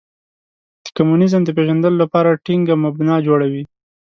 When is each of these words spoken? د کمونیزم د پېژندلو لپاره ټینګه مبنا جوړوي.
د 0.85 0.87
کمونیزم 0.97 1.41
د 1.45 1.49
پېژندلو 1.57 2.01
لپاره 2.03 2.39
ټینګه 2.45 2.75
مبنا 2.85 3.15
جوړوي. 3.27 3.63